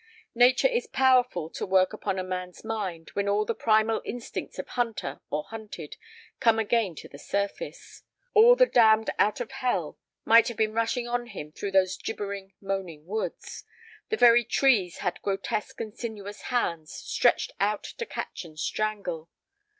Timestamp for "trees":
14.43-14.97